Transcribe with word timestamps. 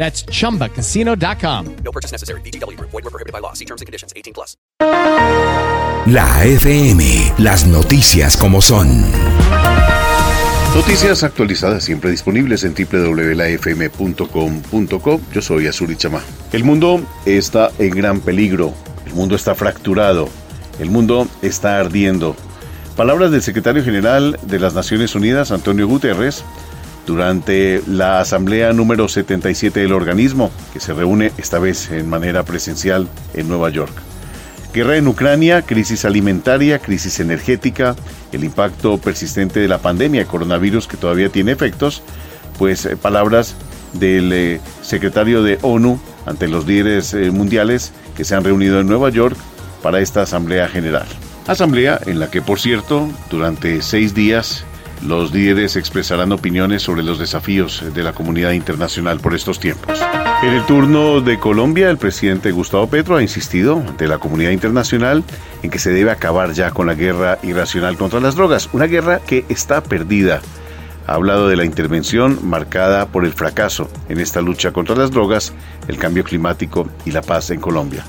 That's 0.00 0.24
chumbacasino.com. 0.24 1.76
No 1.84 1.92
purchase 1.92 2.10
necessary. 2.10 2.40
BGW. 2.40 2.80
Void 2.80 3.04
were 3.04 3.10
prohibited 3.10 3.34
by 3.34 3.40
law. 3.40 3.52
See 3.52 3.66
terms 3.66 3.82
and 3.82 3.86
conditions. 3.86 4.14
18 4.16 4.32
plus. 4.32 4.56
La 6.06 6.42
FM, 6.42 7.34
las 7.36 7.66
noticias 7.66 8.38
como 8.38 8.62
son. 8.62 9.04
Noticias 10.74 11.22
actualizadas 11.22 11.84
siempre 11.84 12.10
disponibles 12.10 12.64
en 12.64 12.72
www.lafm.com.co. 12.74 13.60
Yo 15.34 15.42
soy 15.42 15.66
Azuri 15.66 15.96
Chama. 15.96 16.22
El 16.52 16.64
mundo 16.64 17.02
está 17.26 17.70
en 17.78 17.90
gran 17.90 18.20
peligro. 18.20 18.72
El 19.04 19.12
mundo 19.12 19.36
está 19.36 19.54
fracturado. 19.54 20.30
El 20.78 20.88
mundo 20.88 21.28
está 21.42 21.78
ardiendo. 21.78 22.34
Palabras 22.96 23.30
del 23.32 23.42
secretario 23.42 23.84
general 23.84 24.38
de 24.42 24.58
las 24.58 24.72
Naciones 24.72 25.14
Unidas, 25.14 25.50
Antonio 25.50 25.86
Guterres, 25.86 26.42
durante 27.10 27.82
la 27.88 28.20
asamblea 28.20 28.72
número 28.72 29.08
77 29.08 29.80
del 29.80 29.92
organismo, 29.92 30.52
que 30.72 30.78
se 30.78 30.94
reúne 30.94 31.32
esta 31.38 31.58
vez 31.58 31.90
en 31.90 32.08
manera 32.08 32.44
presencial 32.44 33.08
en 33.34 33.48
Nueva 33.48 33.68
York. 33.70 33.92
Guerra 34.72 34.96
en 34.96 35.08
Ucrania, 35.08 35.62
crisis 35.62 36.04
alimentaria, 36.04 36.78
crisis 36.78 37.18
energética, 37.18 37.96
el 38.30 38.44
impacto 38.44 38.98
persistente 38.98 39.58
de 39.58 39.66
la 39.66 39.78
pandemia 39.78 40.20
de 40.20 40.28
coronavirus 40.28 40.86
que 40.86 40.96
todavía 40.96 41.30
tiene 41.30 41.50
efectos, 41.50 42.04
pues 42.60 42.86
eh, 42.86 42.96
palabras 42.96 43.56
del 43.94 44.32
eh, 44.32 44.60
secretario 44.80 45.42
de 45.42 45.58
ONU 45.62 45.98
ante 46.26 46.46
los 46.46 46.64
líderes 46.64 47.12
eh, 47.12 47.32
mundiales 47.32 47.90
que 48.16 48.24
se 48.24 48.36
han 48.36 48.44
reunido 48.44 48.78
en 48.78 48.86
Nueva 48.86 49.10
York 49.10 49.36
para 49.82 49.98
esta 49.98 50.22
Asamblea 50.22 50.68
General. 50.68 51.08
Asamblea 51.48 51.98
en 52.06 52.20
la 52.20 52.30
que, 52.30 52.40
por 52.40 52.60
cierto, 52.60 53.08
durante 53.30 53.82
seis 53.82 54.14
días 54.14 54.64
los 55.02 55.32
líderes 55.32 55.76
expresarán 55.76 56.32
opiniones 56.32 56.82
sobre 56.82 57.02
los 57.02 57.18
desafíos 57.18 57.82
de 57.94 58.02
la 58.02 58.12
comunidad 58.12 58.52
internacional 58.52 59.20
por 59.20 59.34
estos 59.34 59.58
tiempos. 59.58 59.98
En 60.42 60.52
el 60.52 60.64
turno 60.66 61.20
de 61.20 61.38
Colombia, 61.38 61.90
el 61.90 61.98
presidente 61.98 62.50
Gustavo 62.50 62.86
Petro 62.86 63.16
ha 63.16 63.22
insistido 63.22 63.76
ante 63.86 64.08
la 64.08 64.18
comunidad 64.18 64.50
internacional 64.50 65.22
en 65.62 65.70
que 65.70 65.78
se 65.78 65.92
debe 65.92 66.10
acabar 66.10 66.52
ya 66.52 66.70
con 66.70 66.86
la 66.86 66.94
guerra 66.94 67.38
irracional 67.42 67.96
contra 67.96 68.20
las 68.20 68.36
drogas, 68.36 68.68
una 68.72 68.86
guerra 68.86 69.20
que 69.20 69.44
está 69.48 69.82
perdida. 69.82 70.40
Ha 71.06 71.14
hablado 71.14 71.48
de 71.48 71.56
la 71.56 71.64
intervención 71.64 72.38
marcada 72.42 73.06
por 73.06 73.24
el 73.24 73.32
fracaso 73.32 73.90
en 74.08 74.20
esta 74.20 74.40
lucha 74.40 74.72
contra 74.72 74.96
las 74.96 75.10
drogas, 75.10 75.52
el 75.88 75.98
cambio 75.98 76.24
climático 76.24 76.88
y 77.04 77.10
la 77.10 77.22
paz 77.22 77.50
en 77.50 77.60
Colombia. 77.60 78.04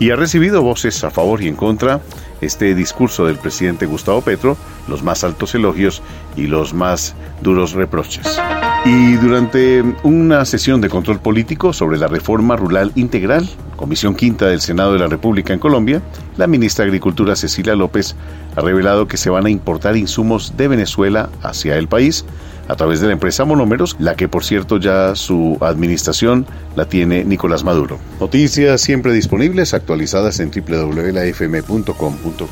Y 0.00 0.10
ha 0.10 0.16
recibido 0.16 0.62
voces 0.62 1.02
a 1.04 1.10
favor 1.10 1.42
y 1.42 1.48
en 1.48 1.56
contra 1.56 2.00
este 2.40 2.74
discurso 2.74 3.26
del 3.26 3.36
presidente 3.36 3.86
Gustavo 3.86 4.20
Petro, 4.20 4.56
los 4.86 5.02
más 5.02 5.24
altos 5.24 5.54
elogios 5.54 6.02
y 6.36 6.46
los 6.46 6.74
más 6.74 7.14
duros 7.42 7.72
reproches. 7.72 8.40
Y 8.84 9.14
durante 9.14 9.82
una 10.02 10.44
sesión 10.44 10.80
de 10.80 10.88
control 10.88 11.20
político 11.20 11.72
sobre 11.72 11.98
la 11.98 12.08
reforma 12.08 12.56
rural 12.56 12.92
integral, 12.94 13.48
Comisión 13.78 14.14
Quinta 14.16 14.46
del 14.46 14.60
Senado 14.60 14.92
de 14.92 14.98
la 14.98 15.06
República 15.06 15.54
en 15.54 15.60
Colombia, 15.60 16.02
la 16.36 16.46
ministra 16.46 16.84
de 16.84 16.90
Agricultura 16.90 17.36
Cecilia 17.36 17.74
López 17.74 18.16
ha 18.56 18.60
revelado 18.60 19.08
que 19.08 19.16
se 19.16 19.30
van 19.30 19.46
a 19.46 19.50
importar 19.50 19.96
insumos 19.96 20.54
de 20.56 20.68
Venezuela 20.68 21.30
hacia 21.42 21.78
el 21.78 21.88
país 21.88 22.26
a 22.66 22.74
través 22.74 23.00
de 23.00 23.06
la 23.06 23.14
empresa 23.14 23.44
Monómeros, 23.44 23.96
la 23.98 24.14
que 24.14 24.28
por 24.28 24.44
cierto 24.44 24.78
ya 24.78 25.14
su 25.14 25.56
administración 25.60 26.44
la 26.76 26.84
tiene 26.86 27.24
Nicolás 27.24 27.64
Maduro. 27.64 27.98
Noticias 28.20 28.80
siempre 28.80 29.12
disponibles, 29.12 29.72
actualizadas 29.72 30.40
en 30.40 30.50
www.lafm.com.co. 30.50 32.48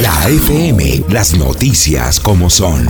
La 0.00 0.28
FM, 0.28 1.04
las 1.10 1.36
noticias 1.36 2.20
como 2.20 2.48
son. 2.48 2.86